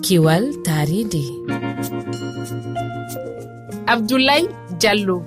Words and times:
kiwal 0.00 0.44
taridi. 0.62 1.24
Abdoulaye 3.86 4.48
diallo. 4.80 5.22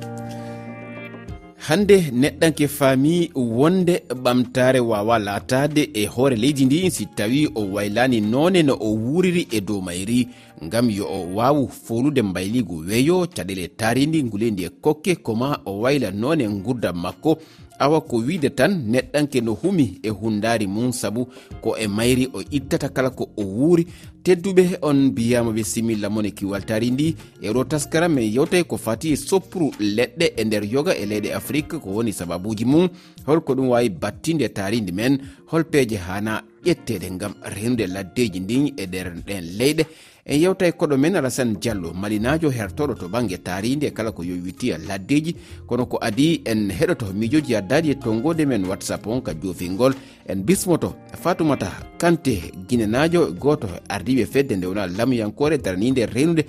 Hande 1.57 1.97
neɗɗanke 2.12 2.68
faami 2.68 3.31
wonde 3.36 4.04
ɓamtare 4.23 4.79
wawa 4.79 5.20
latade 5.20 5.89
e 5.94 6.05
hoore 6.05 6.36
leydi 6.36 6.65
ndi 6.65 6.91
si 6.91 7.05
tawi 7.05 7.50
o 7.55 7.61
waylani 7.73 8.21
none 8.21 8.64
no 8.64 8.73
o 8.80 8.89
wuriri 8.96 9.48
e 9.52 9.61
dow 9.61 9.82
mayri 9.82 10.27
ngam 10.64 10.89
yo 10.89 11.05
o 11.05 11.36
wawu 11.36 11.70
folude 11.70 12.21
mbayligu 12.21 12.77
weeyo 12.88 13.27
caɗele 13.27 13.68
taridi 13.68 14.23
ngulendi 14.23 14.64
e 14.64 14.70
kokke 14.70 15.16
koma 15.16 15.59
o 15.66 15.80
wayla 15.82 16.11
none 16.11 16.48
gurdam 16.48 16.98
makko 17.02 17.38
awa 17.80 18.02
ko 18.02 18.18
wiide 18.18 18.50
tan 18.50 18.71
neɗɗanke 18.91 19.41
no 19.41 19.54
humi 19.54 20.00
e 20.04 20.09
hundari 20.09 20.68
mum 20.68 20.91
saabu 20.91 21.27
ko 21.62 21.75
e 21.77 21.88
mayri 21.88 22.27
o 22.34 22.41
ittata 22.52 22.90
kala 22.90 23.09
ko 23.09 23.30
o 23.38 23.44
wuuri. 23.44 23.88
Tedduɓe 24.23 24.77
on 24.81 24.94
mbiyama 25.09 25.52
ɓe 25.52 25.63
similla 25.63 26.09
mon 26.09 26.26
e 26.26 26.31
kiwaltari 26.31 26.91
ndi 26.91 27.16
e 27.41 27.53
ro 27.53 27.63
taskara 27.63 28.08
e 28.20 28.26
yewtay 28.36 28.63
ko 28.63 28.77
fati 28.77 29.16
soppuru 29.17 29.72
leɗɗe 29.80 30.34
e 30.38 30.44
nder 30.44 30.63
yoga 30.66 30.94
e 30.95 31.05
leyɗe 31.05 31.34
afrique 31.34 31.80
ko 31.80 31.89
woni 31.89 32.12
sababuji 32.13 32.66
mum. 32.66 32.89
Holko 33.26 33.53
ɗum 33.55 33.70
wawi 33.70 33.89
battinde 33.89 34.50
taridi 34.50 34.91
men 34.91 35.17
hol 35.48 35.64
peeje 35.64 35.98
hana 35.98 36.44
ƴettede 36.66 37.17
gam 37.17 37.34
rendude 37.41 37.88
laddeji 37.88 38.39
ndin 38.39 38.73
e 38.77 38.86
nder 38.86 39.14
ɗen 39.27 39.44
leyɗe. 39.58 39.86
en 40.29 40.41
yewta 40.41 40.67
e 40.67 40.71
koɗo 40.71 40.95
men 40.97 41.15
alassane 41.15 41.57
diallo 41.59 41.93
malinajo 41.93 42.49
hertoɗo 42.51 42.93
to 42.93 43.09
banggue 43.09 43.38
taride 43.38 43.91
kala 43.91 44.11
ko 44.11 44.23
yo 44.23 44.35
e 44.35 44.77
laddeji 44.88 45.35
kono 45.65 45.85
ko 45.88 45.97
adi 46.02 46.41
en 46.45 46.69
heɗoto 46.69 47.13
miijoji 47.13 47.53
e 47.53 47.57
addadi 47.57 47.91
e 47.91 47.95
tongode 47.95 48.45
men 48.45 48.63
whatsapp 48.65 49.07
on 49.07 49.21
ka 49.21 49.33
jofingol. 49.33 49.93
En 50.27 50.43
bismoto 50.43 50.93
fatoumata 51.23 51.71
kante 51.97 52.52
guinenajo 52.67 53.33
goto 53.39 53.67
ardiɓe 53.89 54.25
fedde 54.25 54.55
nde 54.55 54.67
wona 54.67 54.88
lamuyankore 54.88 55.58
daranide 55.58 56.05
renude 56.05 56.45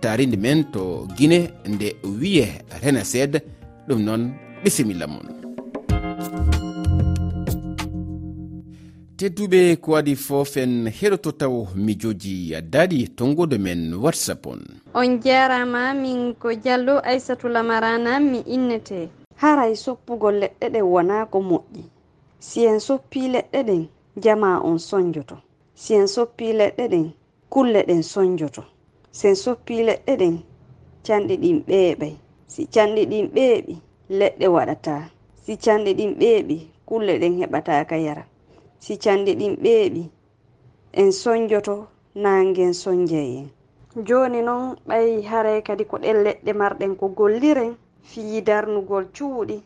taride 0.00 0.36
men 0.36 0.64
to 0.72 1.06
guine 1.16 1.50
nde 1.68 1.96
wiye 2.20 2.64
renased 2.82 3.42
ɗum 3.88 4.00
noon 4.04 4.32
bisimilla 4.64 5.06
moon 5.06 5.47
tedduɓe 9.18 9.76
ko 9.82 9.92
waɗi 9.92 10.14
fof 10.26 10.56
en 10.56 10.86
heɗoto 10.98 11.30
taw 11.40 11.54
mijoji 11.74 12.54
daɗi 12.72 12.98
tongodo 13.16 13.58
men 13.58 13.94
whatsapp 13.94 14.46
on. 14.46 14.60
On 14.94 15.20
jarama 15.24 15.94
min 15.94 16.34
ko 16.34 16.48
diallo 16.54 16.94
aissatou 17.02 17.48
lamarana 17.50 18.20
mi 18.20 18.38
innete. 18.46 19.08
Haray 19.42 19.74
soppugo 19.76 20.30
leɗɗe 20.30 20.66
ɗen 20.74 20.82
wona 20.92 21.26
ko 21.26 21.38
moƴƴi. 21.40 21.82
Si 22.40 22.64
en 22.66 22.78
soppi 22.80 23.20
leɗɗe 23.34 23.60
ɗen 23.68 23.88
jama 24.22 24.60
on 24.62 24.78
soñjoto 24.78 25.36
si 25.74 25.94
en 25.94 26.06
soppi 26.06 26.52
leɗɗe 26.52 26.84
ɗen 26.88 27.06
kulle 27.50 27.82
ɗen 27.88 28.02
soñjoto 28.02 28.62
sen 29.10 29.34
soppi 29.34 29.74
leɗɗe 29.88 30.12
ɗen 30.20 30.36
canɗi 31.06 31.36
ɗin 31.42 31.58
ɓeeɓay 31.68 32.14
si 32.46 32.62
canɗi 32.74 33.02
ɗin 33.10 33.26
ɓeeɓi 33.34 33.74
leɗɗe 34.18 34.46
waɗata. 34.56 34.94
Si 35.44 35.56
canɗi 35.64 35.90
ɗin 35.98 36.12
ɓeeɓi 36.20 36.56
kulle 36.88 37.18
ɗen 37.20 37.34
heɓataka 37.40 37.96
yara. 38.06 38.24
si 38.84 38.96
cande 39.04 39.32
ɗin 39.40 39.54
ɓeeɓi 39.62 40.02
en 41.00 41.12
soñjoto 41.12 41.74
nangen 42.22 42.72
soñjeyen 42.82 43.46
joni 44.06 44.40
noon 44.42 44.76
ɓay 44.88 45.22
haray 45.30 45.60
kadi 45.66 45.84
ko 45.90 45.96
ɗen 46.02 46.16
leɗɗe 46.24 46.52
marɗen 46.60 46.92
ko 47.00 47.06
golliren 47.18 47.72
fii 48.10 48.40
darnugol 48.48 49.04
cuuɗi 49.16 49.56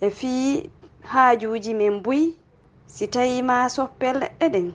e 0.00 0.10
fii 0.18 0.70
haajuji 1.12 1.72
men 1.74 2.02
buyi 2.04 2.34
si 2.94 3.06
tawi 3.08 3.42
ma 3.42 3.68
soppe 3.68 4.06
leɗɗe 4.20 4.46
ɗen. 4.54 4.68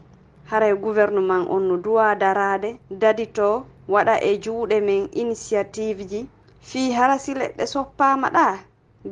Haray 0.50 0.74
gouvernement 0.76 1.48
on 1.50 1.62
no 1.68 1.78
duwa 1.78 2.16
darade 2.16 2.70
dadito 2.90 3.66
waɗa 3.88 4.16
e 4.22 4.38
juuɗe 4.44 4.82
men 4.88 5.08
initiative 5.14 6.04
ji. 6.10 6.28
Fii 6.60 6.92
hara 6.92 7.20
si 7.20 7.34
leɗɗe 7.34 7.66
soppama 7.74 8.28
ɗa 8.36 8.46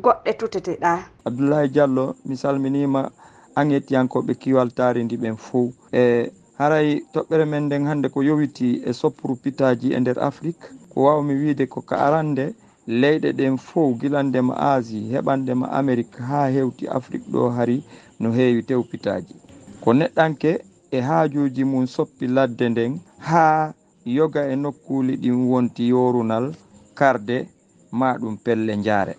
goɗɗe 0.04 0.32
tutete 0.40 0.74
ɗa 0.82 0.94
abdoulaye 1.26 1.68
diallo 1.68 2.16
mi 2.26 2.36
salminima 2.38 3.12
an 3.60 3.72
yettiyankoɓe 3.74 4.32
kiwaltare 4.42 5.00
ndi 5.04 5.16
ɓen 5.22 5.36
fo 5.46 5.60
e 6.02 6.32
haray 6.60 6.90
toɓɓere 7.14 7.46
men 7.52 7.64
nden 7.66 7.84
hannde 7.90 8.08
ko 8.14 8.20
yowiti 8.30 8.68
e 8.90 8.92
soppuru 9.00 9.36
pitaji 9.44 9.88
e 9.96 10.00
nder 10.00 10.18
afrique 10.30 10.66
ko 10.92 10.98
wawmi 11.06 11.34
wiide 11.42 11.66
ko 11.74 11.80
ka 11.90 11.96
arande 12.08 12.46
leyɗe 13.02 13.30
ɗen 13.38 13.58
fof 13.68 13.90
gilandema 14.00 14.54
asie 14.72 15.02
heɓandema 15.14 15.66
amérique 15.80 16.20
ha 16.30 16.40
hewti 16.56 16.86
afrique 16.98 17.28
ɗo 17.34 17.50
hari 17.58 17.78
no 18.20 18.28
heewi 18.38 18.62
tew 18.70 18.82
pitaji 18.92 19.34
ko 19.84 19.90
neɗɗanke 20.00 20.52
e 20.92 21.00
haajuji 21.08 21.64
mum 21.72 21.86
soppi 21.88 22.26
ladde 22.28 22.66
nden 22.70 23.00
ha 23.28 23.74
yoga 24.06 24.42
e 24.52 24.56
nokkuli 24.56 25.14
ɗin 25.22 25.38
wonti 25.52 25.84
yorunal 25.92 26.46
karde 27.00 27.38
ma 27.92 28.18
ɗum 28.20 28.36
pelle 28.44 28.74
jaare 28.86 29.14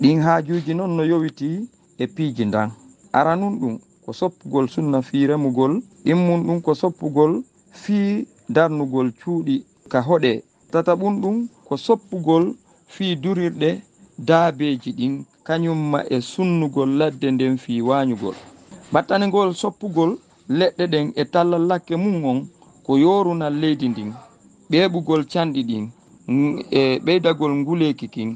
ɗin 0.00 0.18
haajuji 0.24 0.74
noon 0.74 0.96
no 0.96 1.02
yowiti 1.04 1.68
e 1.98 2.06
piiji 2.06 2.44
ndan. 2.44 2.70
aranun 3.18 3.54
ɗum 3.60 3.74
ko 4.04 4.10
soppugol 4.12 4.66
sunna 4.68 4.98
fi 5.08 5.26
remugol 5.30 5.72
immun 6.12 6.40
ɗum 6.46 6.58
ko 6.64 6.72
soppugol 6.74 7.32
fi 7.82 8.26
darnugol 8.48 9.08
cuuɗi 9.20 9.56
ka 9.90 9.98
hoɗe. 10.08 10.32
Tataɓum 10.72 11.14
ɗum 11.22 11.36
ko 11.66 11.74
soppugol 11.76 12.44
fi 12.94 13.06
durirɗe 13.22 13.70
daabeji 14.28 14.90
ɗin 14.98 15.14
kañumma 15.46 15.98
e 16.14 16.20
sunnugol 16.20 16.90
ladde 16.98 17.28
nden 17.30 17.54
fi 17.58 17.72
wañugol 17.88 18.34
battanegol 18.92 19.50
soppugol 19.60 20.10
leɗɗe 20.58 20.84
ɗen 20.92 21.06
e 21.16 21.22
tallal 21.32 21.64
lakke 21.70 21.94
mum 22.02 22.24
on 22.30 22.38
ko 22.86 22.92
yorunal 23.04 23.54
leydi 23.62 23.86
ndin 23.88 24.10
ɓeɓugol 24.70 25.22
canɗi 25.32 25.60
ɗin 25.68 25.84
e 26.70 26.98
ɓeydagol 27.04 27.52
nguleyki 27.60 28.06
kin 28.14 28.30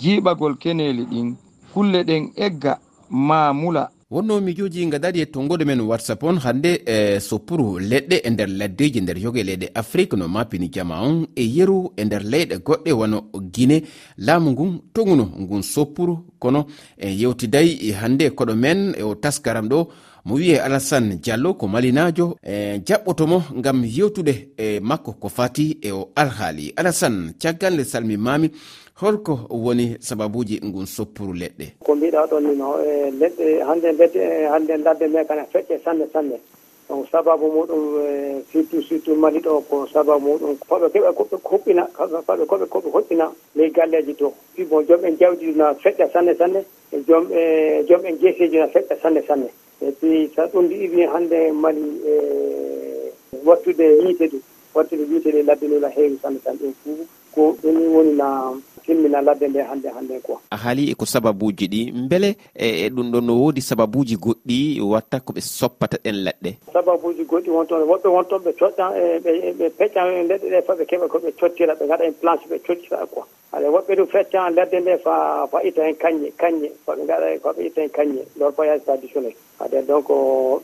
jiiɓagol 0.00 0.54
keneli 0.62 1.04
ɗin 1.12 1.28
kulle 1.72 2.00
ɗen 2.08 2.24
egga 2.46 2.72
ma 3.10 3.52
mula 3.60 3.90
wonno 4.10 4.40
mijoji 4.40 4.86
gadari 4.86 5.20
e 5.20 5.26
tongode 5.26 5.64
men 5.64 5.80
whatsapp 5.80 6.22
on 6.22 6.38
hande 6.38 6.80
e 6.86 7.20
soppuru 7.20 7.78
leɗɗe 7.78 8.16
e 8.24 8.30
nder 8.30 8.48
laddeji 8.48 9.00
nder 9.00 9.18
yoge 9.18 9.42
leyɗe 9.42 9.68
afrique 9.74 10.16
no 10.16 10.28
mapini 10.28 10.68
jama 10.72 11.00
on 11.02 11.26
e 11.36 11.44
yeru 11.44 11.92
e 11.96 12.04
nder 12.04 12.22
leyɗe 12.22 12.56
goɗɗe 12.64 12.92
wano 12.92 13.22
guine 13.54 13.82
laamu 14.16 14.50
ngun 14.50 14.80
toguno 14.94 15.24
ngun 15.40 15.62
soppuru 15.62 16.18
kono 16.38 16.66
e 16.96 17.08
yewtidayi 17.20 17.92
hande 17.92 18.30
koɗo 18.30 18.54
men 18.56 18.94
e 18.98 19.02
o 19.02 19.14
taskaram 19.14 19.68
ɗo 19.68 19.88
mo 20.24 20.34
wi'e 20.34 20.60
alassane 20.60 21.16
diallo 21.22 21.54
ko 21.54 21.68
malinajo 21.68 22.36
e 22.42 22.78
jaɓɓotomo 22.86 23.42
gam 23.62 23.84
yewtude 23.84 24.48
e 24.56 24.80
makko 24.80 25.12
ko 25.20 25.28
fati 25.28 25.78
e 25.82 25.92
o 25.92 26.08
alhaali. 26.16 26.72
Alassane 26.76 27.32
caggal 27.40 27.74
nde 27.74 27.84
salmimami 27.84 28.50
holko 29.00 29.46
woni 29.50 29.96
sababuji 30.00 30.60
ngun 30.64 30.86
soppuru 30.86 31.32
leɗɗe? 31.32 31.66
Ko 31.84 31.94
mbiɗa 31.94 32.26
ɗon 32.30 32.40
nino 32.46 32.78
e 32.80 33.10
leɗɗe 33.10 33.62
hande 33.66 33.92
ledde 33.98 34.48
hande 34.52 34.76
ladde 34.84 35.06
me 35.08 35.24
kana 35.24 35.44
feƴƴe 35.52 35.78
sanne 35.84 36.06
sanne. 36.12 36.36
Donc 36.88 37.06
sababu 37.12 37.46
muɗum 37.52 38.00
e, 38.00 38.42
surtout 38.50 38.82
surtout 38.82 39.14
mali 39.14 39.38
ɗo 39.40 39.60
ko 39.70 39.86
sababu 39.92 40.26
muɗum. 40.26 40.56
Hoɓe 40.68 40.88
keɓe 40.92 41.12
koɓe 41.14 41.36
huɓɓina 41.44 41.86
hoɓe 41.94 42.44
koɓe 42.46 42.66
koɓe 42.66 42.88
hoɓɓina 42.90 43.30
ley 43.54 43.70
galleji 43.70 44.14
to. 44.14 44.32
Puis 44.54 44.64
bon 44.64 44.82
joom 44.88 45.04
en 45.04 45.16
jawdi 45.20 45.54
na 45.54 45.74
feƴƴa 45.74 46.10
sanne 46.12 46.34
sanne. 46.38 46.64
E 46.92 46.96
joom 47.06 47.28
e 47.32 47.84
joom 47.88 48.04
en 48.06 48.16
jeeseji 48.18 48.58
na 48.58 48.66
feƴƴa 48.66 48.96
sanne 49.02 49.22
sanne. 49.28 49.48
et 49.82 49.92
puis 50.00 50.30
sa 50.34 50.46
ɗum 50.46 50.70
iwi 50.70 51.02
hannde 51.06 51.52
mali 51.52 51.84
e 52.06 52.14
wattude 53.44 53.86
yiite 54.02 54.26
ɗum 54.32 54.40
wattude 54.74 55.02
yiite 55.10 55.30
ɗe 55.32 55.42
ladde 55.42 55.64
no 55.68 55.78
no 55.80 55.88
heewi 55.88 56.18
sanne 56.22 56.38
tan 56.44 56.56
ɗum 56.56 56.72
fou 56.82 57.06
ko 57.34 57.56
ɗoni 57.62 57.86
woni 57.94 58.12
na 58.16 58.52
timmina 58.84 59.20
ladde 59.22 59.48
nde 59.48 59.60
hannde 59.62 59.88
hannde 59.88 60.20
quoi 60.22 60.36
a 60.50 60.56
haali 60.56 60.90
eko 60.90 61.06
sababuji 61.06 61.66
ɗi. 61.68 61.92
Beele 62.08 62.36
e, 62.54 62.86
e 62.86 62.88
ɗum 62.90 63.10
ɗon 63.12 63.24
no 63.26 63.34
woodi 63.38 63.60
sababuji 63.60 64.16
goɗɗi 64.16 64.80
watta 64.80 65.20
ko 65.20 65.32
ɓe 65.32 65.40
soppata 65.40 65.96
ɗen 66.04 66.16
leɗɗe 66.26 66.50
sababuji 66.72 67.22
goɗɗi 67.24 67.50
won 67.50 67.66
toon 67.66 67.82
woɓɓe 67.88 68.08
won 68.08 68.24
toon 68.24 68.42
ɓe 68.42 68.52
coƴƴan 68.58 68.90
e, 68.96 69.18
ɓe 69.58 69.66
peƴƴan 69.78 70.26
leɗɗe 70.28 70.48
ɗe 70.50 70.62
fof 70.66 70.78
ɓe 70.78 70.84
keɓa 70.90 71.08
ko 71.08 71.18
ɓe 71.18 71.30
cottira 71.40 71.74
ɓe 71.74 71.86
gaɗa 71.86 72.04
en 72.04 72.14
planche 72.20 72.46
ɓe 72.50 72.58
cottira 72.66 73.06
quoi. 73.06 73.24
ala 73.52 73.68
woɓɓe 73.70 73.92
ɗum 73.96 74.06
fecca 74.12 74.38
han 74.44 74.54
ledde 74.54 74.80
nde 74.80 74.98
fa 75.04 75.46
fa 75.50 75.58
itta 75.68 75.82
hen 75.86 75.96
kañƴe 76.02 76.28
kañƴe 76.40 76.68
koɓe 76.86 77.02
gaɗa 77.08 77.26
koɓe 77.44 77.60
itta 77.66 77.80
hen 77.82 77.90
kañƴe. 77.90 78.22
Lor 78.38 78.52
voyage 78.56 78.84
traditionnel. 78.84 79.32
Ade 79.60 79.82
donc 79.86 80.06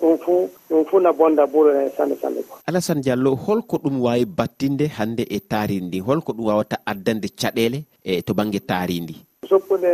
ɗum 0.00 0.18
fuu 0.24 0.48
ɗum 0.70 0.84
fuu 0.84 1.00
na 1.00 1.12
bonda 1.12 1.46
buuro 1.46 1.70
e 1.74 1.90
sanne 1.96 2.14
sanne 2.20 2.42
ko 2.48 2.54
alassane 2.66 3.00
diallo 3.02 3.34
holko 3.34 3.76
ɗum 3.82 4.00
wawi 4.04 4.24
battinde 4.24 4.86
hande 4.98 5.22
e 5.28 5.38
taariri 5.40 5.80
ndi 5.86 5.98
holko 6.00 6.32
ɗum 6.32 6.46
wawata 6.46 6.76
addande 6.86 7.28
caɗele 7.40 7.82
e 8.04 8.22
to 8.22 8.34
banggue 8.34 8.60
taariri 8.60 9.16
soppude 9.48 9.90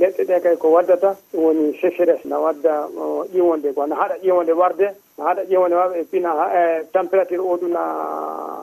leɗɗe 0.00 0.22
ɗe 0.28 0.40
kay 0.42 0.56
ko 0.56 0.68
waddata 0.72 1.16
ɗum 1.32 1.44
woni 1.44 1.76
sécheresse 1.80 2.24
na 2.24 2.38
wadda 2.38 2.88
ƴiwonde 3.34 3.72
ko 3.74 3.86
na 3.86 3.94
haɗa 3.96 4.14
ƴiwonde 4.24 4.52
warde 4.52 4.86
na 5.18 5.24
haɗa 5.24 5.42
ƴiwonde 5.50 5.74
waɓe 5.76 5.94
e 6.00 6.04
pina 6.04 6.30
e 6.60 6.84
température 6.92 7.38
o 7.40 7.56
ɗum 7.56 7.68
na 7.72 7.82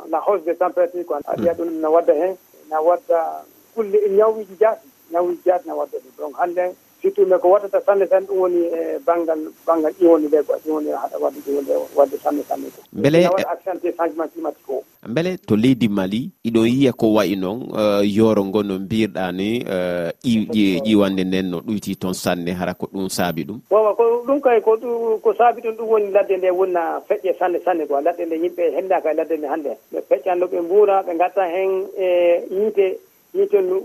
na 0.10 0.18
hosde 0.20 0.54
température 0.58 1.04
ko 1.06 1.14
aɗiya 1.26 1.54
ɗum 1.54 1.70
na 1.82 1.90
wadda 1.90 2.14
hen 2.14 2.36
na 2.70 2.82
wadda 2.82 3.46
kulle 3.76 3.98
ñawiji 4.18 4.56
jaaɗi 4.60 4.86
ñawiji 5.14 5.42
jaaɗi 5.46 5.68
ne 5.68 5.74
wadda 5.74 5.98
ɗum. 6.04 6.12
Donc 6.18 6.36
hannde 6.40 6.76
surtout 7.02 7.26
mais 7.28 7.38
ko 7.40 7.50
waddata 7.52 7.82
sanne 7.86 8.08
sanne 8.08 8.26
ɗum 8.28 8.40
woni 8.40 8.62
e 8.66 9.00
banggal 9.06 9.40
banggal 9.68 9.94
iwoni 10.02 10.28
ɗe 10.28 10.44
quoi 10.44 10.58
iwoni 10.68 10.90
haɗa 10.92 11.18
wadde 11.22 11.40
iwoni 11.48 11.70
wadde 11.96 12.18
sanne 12.24 12.42
sanne 12.48 12.68
ko. 12.76 12.82
Beele 12.94 13.28
waɗa 13.28 13.50
accenté 13.52 13.94
changement 13.98 14.28
climatique 14.34 14.70
o 14.70 14.84
beele 15.08 15.38
to 15.38 15.56
leydi 15.56 15.88
mali 15.88 16.32
iɗo 16.44 16.66
yiya 16.66 16.94
ko 16.94 17.14
wayi 17.14 17.36
noon 17.36 17.70
e, 17.78 18.08
yoro 18.10 18.46
ngo 18.46 18.64
no 18.64 18.80
mbirɗa 18.80 19.32
ni 19.32 19.62
e, 19.62 20.12
ƴiwande 20.86 21.24
nden 21.26 21.50
no 21.50 21.60
ɗuyti 21.62 21.96
toon 21.96 22.14
sanne 22.14 22.50
hara 22.58 22.74
ko 22.74 22.88
ɗum 22.94 23.10
saabi 23.10 23.44
ɗum? 23.46 23.60
Wawa 23.70 23.96
ko 23.96 24.24
ɗum 24.28 24.42
kay 24.42 24.62
ko 24.62 24.78
ko 25.22 25.34
saabi 25.34 25.62
ɗum 25.62 25.76
ɗum 25.78 25.88
woni 25.90 26.12
ladde 26.12 26.38
nde 26.38 26.50
wonna 26.52 27.02
feƴƴe 27.08 27.38
sanne 27.40 27.60
sanne 27.66 27.86
quoi 27.88 28.02
ladde 28.02 28.26
nde 28.26 28.36
yimɓe 28.36 28.72
hennaka 28.76 29.12
e 29.12 29.16
ladde 29.16 29.38
nde 29.38 29.48
hannde. 29.48 29.72
Ɓe 29.94 30.00
feƴƴanno 30.10 30.46
ɓe 30.48 30.62
mbuura 30.62 31.02
ɓe 31.04 31.18
gatta 31.18 31.44
hen 31.46 31.86
e 31.98 32.08
yiite 32.50 32.98
miten 33.36 33.66
ɗum 33.70 33.84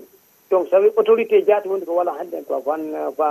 donc 0.51 0.65
so 0.67 0.71
tawi 0.71 0.89
autorité 0.97 1.43
jaati 1.47 1.69
wonde 1.69 1.85
ko 1.87 1.95
wala 1.95 2.13
hannden 2.19 2.45
quoi 2.45 2.61
fan 2.67 2.83
fa 3.17 3.29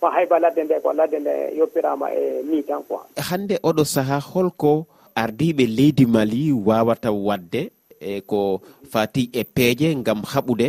fa 0.00 0.08
hayba 0.14 0.38
ladde 0.38 0.62
nde 0.64 0.76
quoi 0.82 0.94
ladde 0.94 1.18
nde 1.20 1.34
yoppirama 1.58 2.06
e 2.14 2.42
mi 2.48 2.62
tan 2.62 2.82
quoi. 2.88 3.02
Hannde 3.16 3.58
oɗo 3.62 3.84
saaha 3.84 4.18
holko 4.20 4.86
ardiɓe 5.14 5.64
leydi 5.66 6.06
mali 6.06 6.52
wawata 6.52 7.10
wadde 7.12 7.70
e 8.00 8.20
ko 8.20 8.60
fati 8.90 9.30
e 9.32 9.42
peeje 9.44 9.94
gam 10.06 10.22
haɓude 10.32 10.68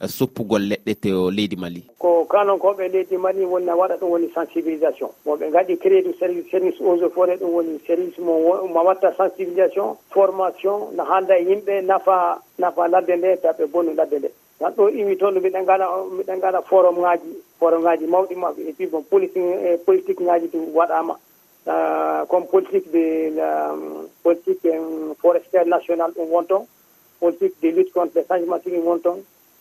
E 0.00 0.06
soppugol 0.06 0.62
leɗɗe 0.70 0.94
to 1.02 1.30
leydi 1.30 1.56
mali? 1.56 1.82
Ko 1.98 2.24
kanonkoɓe 2.30 2.88
leydi 2.92 3.16
mali 3.16 3.44
wonna 3.44 3.74
waɗa 3.74 3.96
ɗum 4.00 4.10
woni 4.10 4.28
sensibilisation. 4.34 5.10
Bon 5.24 5.36
ɓe 5.36 5.50
gaɗi 5.50 5.76
créé 5.78 6.02
du 6.02 6.12
service 6.20 6.48
service 6.50 6.80
eaux 6.80 7.02
et 7.02 7.10
forêt 7.10 7.36
ɗum 7.36 7.50
woni 7.54 7.80
service 7.86 8.16
mo 8.18 8.34
mo 8.72 8.80
watta 8.84 9.12
sensibilisation 9.16 9.96
formation 10.10 10.92
no 10.94 11.02
handa 11.04 11.34
e 11.38 11.44
yimɓe 11.44 11.82
nafa 11.82 12.38
nafa 12.58 12.86
ladde 12.88 13.10
nde 13.16 13.36
taɓe 13.42 13.64
ɓe 13.66 13.94
ladde 13.96 14.18
nde. 14.18 14.30
Tan 14.60 14.70
ɗo 14.76 14.88
iwi 14.88 15.16
toon 15.16 15.34
no 15.34 15.40
mbiɗen 15.40 15.66
gaɗa 15.66 15.86
mbiɗen 16.14 16.40
gaɗa 16.40 16.62
forum 16.62 16.96
ŋaji 17.00 17.30
forum 17.58 17.82
ŋaji 17.82 18.06
mawɗi 18.06 18.34
mabɓe 18.36 18.68
et 18.68 18.72
puis 18.74 18.86
bon 18.86 19.02
politique 19.02 19.42
e 19.42 19.78
politique 19.86 20.20
ŋaji 20.20 20.46
ɗum 20.52 20.74
waɗama. 20.74 21.18
Ah, 21.66 22.24
comme 22.30 22.46
politique 22.46 22.90
de 22.92 23.32
politique 24.22 24.64
euh, 24.64 25.12
forestiére 25.20 25.66
national 25.66 26.12
ɗum 26.12 26.30
won 26.30 26.44
toon 26.44 26.66
politique 27.20 27.60
de 27.62 27.68
lutte 27.70 27.92
contre 27.92 28.14
les 28.14 28.24
changement 28.28 28.58
climatique 28.60 28.86
won 28.86 28.98
toon 29.00 29.18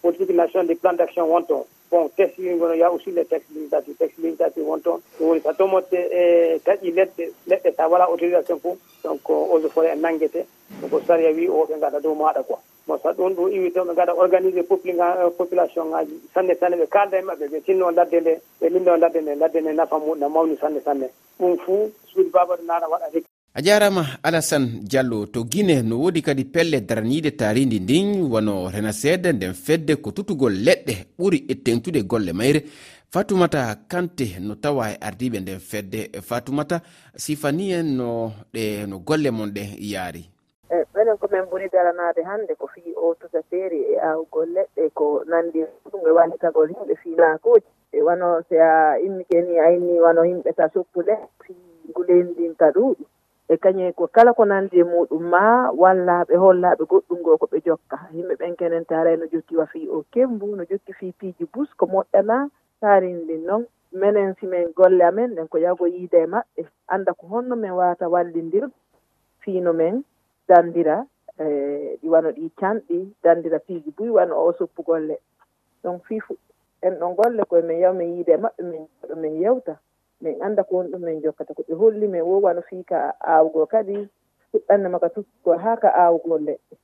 politique 0.07 0.35
national 0.35 0.67
des 0.67 0.75
plan 0.75 0.93
d' 0.93 1.01
action 1.01 1.25
won 1.27 1.43
toon 1.43 1.65
bon 1.91 2.09
texte 2.15 2.39
yimɓe 2.39 2.59
gono 2.59 2.73
ya 2.73 2.91
aussi 2.91 3.11
les 3.11 3.25
texte 3.25 3.49
limitatif 3.53 3.97
texte 3.97 4.17
limitatif 4.23 4.63
won 4.63 4.79
toon 4.79 5.01
ɗum 5.19 5.27
woni 5.29 5.41
so 5.41 5.51
tomotte 5.53 5.93
e 6.19 6.59
taƴi 6.65 6.91
leɗɗe 6.97 7.23
leɗɗe 7.47 7.71
sa 7.75 7.87
wala 7.89 8.05
autorisation 8.05 8.59
fof 8.59 8.77
donc 9.03 9.29
eaux 9.29 9.59
et 9.59 9.69
forêt 9.69 9.91
en 9.91 9.97
nanguete. 9.97 10.45
Ko 10.89 11.01
saria 11.07 11.31
wi 11.31 11.47
o 11.49 11.65
ɓe 11.65 11.79
gaɗa 11.79 11.99
dow 11.99 12.15
maɗa 12.15 12.43
quoi. 12.43 12.57
Bon 12.87 12.97
sa 13.03 13.11
ɗum 13.11 13.33
ɗum 13.35 13.51
iwi 13.51 13.71
toon 13.71 13.87
ɓe 13.87 13.95
gaɗa 13.95 14.13
organisé 14.15 14.59
euh, 14.59 15.29
population 15.37 15.85
ngaji 15.85 16.15
sanne 16.33 16.55
sanne 16.59 16.75
ɓe 16.77 16.87
kalda 16.87 17.19
e 17.19 17.21
maɓɓe 17.21 17.47
ɓe 17.51 17.61
tinno 17.65 17.91
ladde 17.91 18.21
nde 18.21 18.33
ɓe 18.61 18.69
lindo 18.69 18.95
ladde 18.95 19.19
nde 19.21 19.35
ladde 19.35 19.59
nde 19.61 19.71
nafa 19.73 19.97
muɗum 19.99 20.19
na 20.19 20.29
mawni 20.29 20.57
sanne 20.57 20.79
sanne. 20.85 21.07
Ɗum 21.39 21.57
fuu 21.57 21.91
suudi 22.11 22.29
babaɗo 22.29 22.63
naɗa 22.63 22.87
waɗa 22.89 23.36
a 23.53 23.61
jarama 23.61 24.05
alassane 24.23 24.67
diallo 24.83 25.25
to 25.25 25.43
guine 25.43 25.81
no 25.81 25.99
wodi 25.99 26.21
kadi 26.21 26.45
pelle 26.45 26.81
daraniɗe 26.81 27.31
taridi 27.31 27.79
ndin 27.79 28.31
wano 28.31 28.69
renasede 28.69 29.31
nden 29.33 29.53
fedde 29.53 29.95
ko 29.95 30.11
tutugol 30.11 30.53
leɗɗe 30.65 30.93
ɓuri 31.19 31.37
e 31.49 31.55
tengtude 31.55 32.03
golle 32.03 32.33
mayre. 32.33 32.61
Fatumata 33.09 33.75
kante 33.87 34.39
no 34.39 34.55
tawa 34.55 34.91
e 34.91 34.97
ardiɓe 35.07 35.39
nden 35.39 35.59
fedde. 35.59 35.99
Fatumata 36.21 36.81
sifani 37.15 37.71
en 37.73 37.97
no 37.97 38.31
ɗe 38.53 38.85
no 38.89 38.99
golle 38.99 39.31
mon 39.31 39.49
ɗe 39.55 39.63
yaari. 39.91 40.23
Eyi 40.69 40.83
ɓenen 40.93 41.17
komin 41.17 41.45
ɓuri 41.49 41.69
daranade 41.73 42.21
hannde 42.29 42.53
ko 42.59 42.67
fii 42.67 42.93
o 42.95 43.15
tusa 43.19 43.41
feeri 43.49 43.79
e 43.93 43.95
awgol 44.09 44.49
leɗɗe 44.55 44.89
ko 44.93 45.23
nandi 45.29 45.59
ɗum 45.91 46.01
e 46.07 46.11
wallitagol 46.17 46.69
yimɓe 46.69 46.95
finakoji 47.03 47.65
e 47.91 47.97
eh, 47.97 48.03
wano 48.05 48.43
si 48.49 48.55
a 48.59 48.99
immike 49.05 49.37
ni 49.41 49.57
a 49.59 49.71
inni 49.75 49.99
wano 49.99 50.21
yimɓe 50.29 50.53
ta 50.57 50.69
soppu 50.73 50.99
leɗɗe 51.01 51.27
fi 51.43 51.53
ngulendinta 51.89 52.65
ɗuuɗi. 52.75 53.03
e 53.49 53.55
kañum 53.57 53.87
e 53.89 53.93
ko 53.93 54.07
kala 54.07 54.33
ko 54.33 54.43
nandi 54.45 54.79
e 54.79 54.83
muɗum 54.83 55.23
ma 55.33 55.71
wallaɓe 55.71 56.35
hollaɓe 56.35 56.83
goɗɗum 56.89 57.19
ngo 57.19 57.37
koɓe 57.41 57.57
jokka. 57.65 57.97
Yimɓe 58.15 58.35
ɓen 58.39 58.55
kenen 58.59 58.85
taara 58.85 59.15
no 59.17 59.25
jokki 59.31 59.55
wafi 59.57 59.87
o 59.89 60.03
kembu 60.13 60.55
no 60.55 60.63
jokki 60.69 60.93
fi 60.93 61.11
piiji 61.19 61.45
bus 61.53 61.69
ko 61.79 61.85
moƴƴana 61.85 62.49
taarindi 62.81 63.37
noon 63.47 63.65
minen 63.91 64.35
simin 64.39 64.73
golle 64.75 65.01
amen 65.03 65.35
ɗen 65.35 65.47
ko 65.47 65.57
yago 65.57 65.85
yiide 65.87 66.17
e 66.23 66.27
maɓɓe. 66.27 66.61
Anda 66.87 67.13
ko 67.13 67.27
honno 67.27 67.55
min 67.55 67.71
wawata 67.71 68.09
wallindir 68.09 68.67
fiino 69.39 69.73
men 69.73 70.03
dandira 70.47 71.05
e 71.39 71.97
ɗi 72.01 72.07
wano 72.09 72.29
ɗi 72.31 72.51
canɗi 72.59 73.15
dandira 73.23 73.59
piiji 73.59 73.91
buy 73.97 74.09
wano 74.09 74.35
o 74.35 74.53
soppugolle 74.53 75.17
donc 75.83 76.03
fifu 76.05 76.35
en 76.81 76.99
ɗon 76.99 77.15
golle 77.15 77.43
koye 77.47 77.61
min 77.63 77.79
yaw 77.79 77.93
min 77.93 78.11
yiide 78.15 78.33
e 78.33 78.37
maɓɓe 78.37 78.63
min 78.63 78.87
ɗo 79.07 79.15
min 79.15 79.41
yewta. 79.41 79.79
min 80.21 80.35
annda 80.41 80.63
ko 80.63 80.75
woni 80.77 80.91
ɗum 80.91 81.01
min 81.05 81.21
jokkata 81.21 81.53
ko 81.53 81.61
ɓe 81.67 81.73
holli 81.75 82.07
min 82.07 82.21
wowa 82.21 82.53
no 82.53 82.61
fii 82.61 82.83
ka 82.83 83.13
aawgo 83.19 83.65
kadi 83.65 84.07
fuɗɗannama 84.51 84.99
ka 84.99 85.09
tuttugo 85.09 85.57
haa 85.57 85.77
ka 85.77 85.89
aawgol 85.93 86.41
leɗɗe 86.47 86.75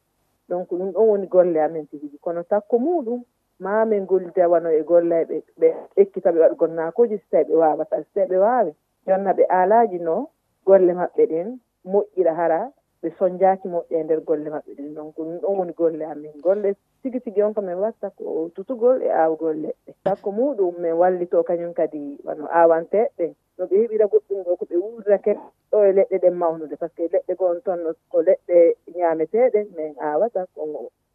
donc 0.49 0.69
ɗum 0.69 0.91
ɗon 0.93 1.07
woni 1.09 1.27
golle 1.27 1.59
amin 1.61 1.87
tigiji 1.87 2.17
kono 2.17 2.43
takko 2.43 2.77
muɗum 2.79 3.21
ma 3.59 3.85
min 3.85 4.05
gollida 4.05 4.49
wano 4.49 4.69
e 4.69 4.83
golle 4.83 5.25
ɓe 5.29 5.37
ɓe 5.59 5.67
ekkita 5.95 6.31
ɓe 6.31 6.39
waɗgol 6.39 6.71
naakoji 6.75 7.17
so 7.17 7.25
tawi 7.31 7.43
ɓe 7.49 7.55
waawata 7.61 7.97
so 8.03 8.09
tawi 8.13 8.27
ɓe 8.31 8.37
waawi 8.37 8.71
jonna 9.07 9.31
ɓe 9.33 9.43
alaji 9.49 9.99
no 9.99 10.29
golle 10.65 10.93
maɓɓe 10.93 11.23
ɗen 11.31 11.47
moƴƴira 11.85 12.33
hara 12.35 12.71
ɓe 13.03 13.09
soñjaaki 13.19 13.67
moƴƴe 13.67 13.95
e 13.99 14.03
nder 14.03 14.21
golle 14.27 14.49
maɓɓe 14.49 14.71
ɗen 14.77 14.93
donc 14.95 15.15
ɗum 15.15 15.39
ɗon 15.41 15.57
woni 15.57 15.73
golle 15.73 16.03
amin. 16.05 16.31
Golle 16.41 16.75
tigi 17.01 17.19
tigi 17.19 17.41
on 17.43 17.53
ko 17.53 17.61
min 17.61 17.75
watta 17.83 18.09
ko 18.17 18.49
tutugol 18.55 19.01
e 19.03 19.09
aawgol 19.11 19.55
leɗɗe 19.63 19.91
sakko 20.03 20.31
muɗum 20.31 20.75
min 20.83 20.93
wallito 21.01 21.43
kañum 21.43 21.73
kadi 21.73 22.17
wano 22.25 22.47
awanteɓɓe 22.47 23.25
no 23.57 23.65
ɓe 23.69 23.75
heɓira 23.81 24.05
goɗɗum 24.11 24.43
ɗo 24.45 24.55
ko 24.59 24.65
ɓe 24.69 24.75
wurdake 24.83 25.33
ɗo 25.71 25.77
e 25.87 25.91
leɗɗe 25.97 26.17
ɗen 26.23 26.33
mawnude. 26.41 26.75
Par 26.79 26.89
ce 26.89 26.95
que 26.95 27.11
leɗɗe 27.13 27.33
gon 27.39 27.61
toon 27.65 27.81
ko 28.11 28.17
leɗɗe 28.21 28.57
ñaameteeɗe 28.95 29.59
min 29.75 29.93
aawata 29.99 30.45
ko 30.55 30.61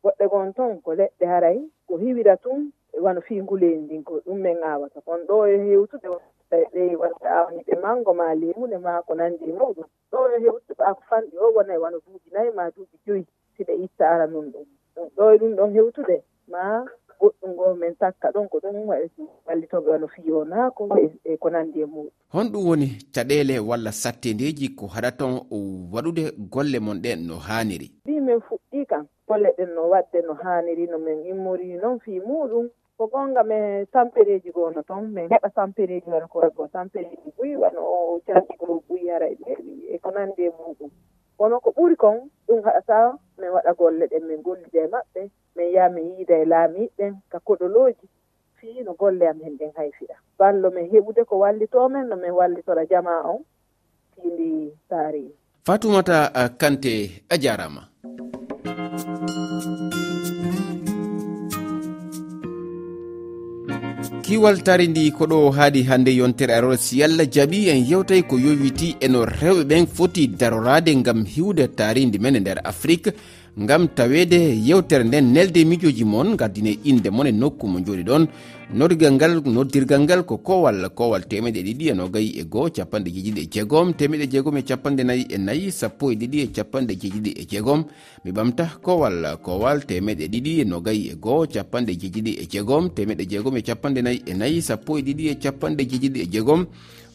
goɗɗe 0.03 0.25
gon 0.31 0.53
toon 0.53 0.81
ko 0.85 0.91
leɗɗe 0.95 1.25
haray 1.27 1.59
ko 1.87 1.97
hiwira 1.97 2.37
tun 2.37 2.71
wano 3.01 3.21
fii 3.21 3.41
nguleeni 3.43 3.83
ndin 3.85 4.03
ko 4.05 4.21
ɗum 4.27 4.39
min 4.45 4.59
aawata 4.63 5.01
kono 5.01 5.25
ɗo 5.29 5.47
e 5.49 5.57
hewtude 5.59 6.09
tawi 6.51 6.65
ɓeyi 6.73 6.97
watta 6.97 7.29
awniɓe 7.41 7.75
manngo 7.83 8.15
ma 8.15 8.35
leemune 8.35 8.79
ma 8.79 9.03
ko 9.07 9.15
nanndi 9.15 9.45
e 9.45 9.53
muɗum 9.53 9.87
ɗo 10.11 10.19
hewtuɓa 10.45 10.95
ko 10.95 11.03
fanɗi 11.11 11.37
o 11.39 11.53
wona 11.57 11.75
e 11.75 11.79
wona 11.83 11.97
duuɓi 12.05 12.29
nayi 12.35 12.51
ma 12.57 12.65
duuɓi 12.75 12.97
joyi 13.07 13.25
siɗa 13.57 13.73
itta 13.85 14.05
ara 14.11 14.27
nun 14.27 14.47
ɗum 14.53 14.65
ɗum. 14.95 15.09
Ɗo 15.17 15.23
e 15.35 15.39
ɗum 15.39 15.53
ɗon 15.57 15.73
hewtude 15.75 16.17
ma 16.49 16.85
goɗɗum 17.21 17.51
ngo 17.55 17.75
min 17.75 17.95
takka 18.01 18.31
ɗon 18.35 18.49
ko 18.49 18.59
ɗum 18.63 18.87
waɗi 18.89 19.09
wallitoɓe 19.47 19.91
wano 19.91 20.09
fiyonaako 20.09 20.83
e 21.25 21.37
ko 21.37 21.51
nanndi 21.51 21.81
e 21.81 21.85
muɗum 21.87 22.11
honɗum 22.33 22.67
woni 22.69 22.89
caɗele 23.15 23.59
walla 23.59 23.93
sattedeji 23.93 24.75
ko 24.77 24.87
haɗa 24.87 25.11
ton 25.19 25.33
waɗude 25.93 26.23
golle 26.51 26.79
mon 26.81 26.99
ɗen 27.03 27.27
no 27.27 27.37
haaniri. 27.37 27.91
Mbi 28.05 28.21
min 28.21 28.41
fuɗɗi 28.41 28.87
kam 28.87 29.07
golle 29.29 29.51
ɗen 29.59 29.75
no 29.75 29.83
waɗde 29.93 30.19
no 30.27 30.35
haaniri 30.35 30.87
no 30.87 30.99
min 30.99 31.27
immori 31.27 31.77
noon 31.83 31.99
fi 32.01 32.21
muɗum. 32.21 32.69
ko 32.99 33.07
gonga 33.07 33.43
min 33.47 33.87
tampereji 33.95 34.51
gono 34.51 34.83
toon 34.83 35.05
min 35.15 35.29
heɓa 35.31 35.49
tampereji 35.55 36.11
wano 36.11 36.27
koye 36.33 36.51
goo 36.57 36.67
tampereji 36.75 37.29
ɓuyi 37.37 37.55
wano 37.63 37.81
o 37.81 38.21
cantigol 38.27 38.81
ɓuyi 38.89 39.07
hara 39.13 39.27
e 39.31 39.37
ɗeɗi 39.45 39.71
e, 39.87 39.95
e 39.95 39.99
ko 40.03 40.11
nandi 40.11 40.43
e 40.49 40.51
muɗum. 40.59 40.91
Kono 41.39 41.61
ko 41.65 41.71
ɓuri 41.77 41.97
kon 41.97 42.17
ɗum 42.47 42.61
haɗata 42.67 42.97
min 43.39 43.51
waɗa 43.55 43.73
golle 43.79 44.05
ɗen 44.11 44.25
min 44.29 44.43
gollida 44.43 44.81
e 44.85 44.89
maɓɓe 44.95 45.21
min 45.57 45.69
yaha 45.75 45.89
min 45.95 46.07
yiida 46.17 46.35
e 46.43 46.45
laamiɓeɓen 46.53 47.13
ka 47.31 47.39
koɗoloji 47.47 48.07
fii 48.59 48.83
no 48.83 48.93
golle 49.01 49.25
am 49.29 49.39
hen 49.45 49.55
ɗen 49.59 49.73
hay 49.77 49.91
fiɗa 49.99 50.17
ballo 50.39 50.71
min 50.71 50.91
heɓude 50.93 51.23
ko 51.25 51.35
wallitomen 51.39 52.09
no 52.09 52.17
min 52.17 52.35
wallitora 52.39 52.83
jama 52.91 53.23
on 53.31 53.41
fiindi 54.15 54.75
taarihi 54.91 55.33
fatoumata 55.67 56.33
eh, 56.35 56.51
kante 56.61 57.23
a 57.31 57.37
jarama. 57.39 57.83
kiwal 64.29 64.61
tari 64.63 64.89
ndi 64.89 65.11
koɗo 65.11 65.51
haadi 65.57 65.83
hannde 65.89 66.13
yontere 66.13 66.53
arol 66.55 66.77
si 66.77 67.03
allah 67.03 67.25
jaaɓi 67.35 67.69
en 67.73 67.81
yewtay 67.91 68.23
ko 68.29 68.37
yowiti 68.39 68.97
eno 69.01 69.25
rewɓe 69.25 69.65
ɓen 69.65 69.87
foti 69.87 70.29
darorade 70.29 70.93
gam 71.03 71.25
hiwde 71.25 71.65
taridi 71.79 72.19
men 72.19 72.37
e 72.37 72.41
nder 72.41 72.61
afrique. 72.65 73.13
gam 73.57 73.89
tawede 73.89 74.39
yewtere 74.67 75.05
nden 75.05 75.33
nelde 75.33 75.65
mijoji 75.65 76.05
moon 76.05 76.37
gardine 76.37 76.79
inde 76.85 77.11
moon 77.11 77.27
e 77.27 77.33
nokku 77.33 77.67
mo 77.67 77.79
joɗi 77.81 78.05
ɗon. 78.05 78.27
Noddirgal 78.75 79.13
ngal 79.13 79.43
noddirgal 79.47 80.01
ngal 80.01 80.23
ko 80.25 80.37
kowal 80.39 80.91
kowal 80.95 81.23
temeɗe 81.25 81.63
ɗiɗi 81.63 81.91
e 81.91 81.95
nogayi 81.95 82.39
e 82.41 82.45
goho 82.45 82.69
capanɗe 82.71 83.11
jeeɗiɗi 83.11 83.41
e 83.41 83.49
jeegom. 83.51 83.95
Temeɗe 83.95 84.25
e 84.25 84.29
jeegom 84.29 84.57
e 84.57 84.63
capanɗe 84.63 85.03
nayyi 85.05 85.27
e 85.31 85.39
nayyi 85.39 85.71
sappo 85.73 86.13
e 86.13 86.15
ɗiɗi 86.15 86.39
e 86.43 86.47
capanɗe 86.53 86.95
jeeɗiɗi 87.01 87.31
e 87.41 87.45
jeegom. 87.51 87.85
Mi 88.25 88.31
ɓamta 88.31 88.65
kowal 88.83 89.39
kowal 89.43 89.87
temeɗe 89.87 90.29
ɗiɗi 90.29 90.61
e 90.61 90.65
nogayi 90.65 91.09
e 91.09 91.15
goho 91.17 91.47
capanɗe 91.47 91.93
jeeɗiɗi 91.97 92.33
e 92.43 92.47
jeegom. 92.47 92.91
Temeɗe 92.91 93.23
e 93.23 93.27
jeegom 93.27 93.57
e 93.57 93.63
capanɗe 93.63 94.03
nayyi 94.03 94.23
e 94.27 94.35
nayyi 94.35 94.63
sappo 94.63 94.99
e 94.99 95.03
ɗiɗi 95.03 95.29
e 95.29 95.35
capanɗe 95.43 95.83
jeeɗiɗi 95.91 96.21
e 96.21 96.27
jeegom. 96.31 96.67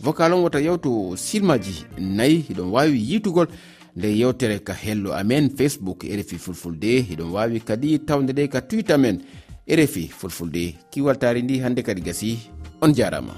Vocal 0.02 0.34
on 0.34 0.42
wota 0.42 0.60
yewto 0.60 1.16
silmaji 1.16 1.86
nayyi 2.00 2.46
hiɗon 2.50 2.72
wawi 2.72 2.98
yitugol. 2.98 3.48
nde 3.96 4.08
yewtere 4.18 4.60
ka 4.60 4.74
hello 4.74 5.14
amen 5.14 5.50
facebook 5.58 6.04
rfi 6.04 6.38
fulfulde 6.38 7.00
eɗon 7.12 7.32
wawi 7.32 7.60
kadi 7.60 8.00
tawde 8.00 8.34
ɗe 8.34 8.48
ka 8.50 8.62
twitter 8.62 8.98
men 9.00 9.22
rfi 9.68 10.08
fulfulde. 10.20 10.76
Kiwaltari 10.92 11.42
ndi 11.42 11.60
hande 11.60 11.82
kadi 11.84 12.02
gasi 12.02 12.40
on 12.82 12.94
jarama. 12.94 13.34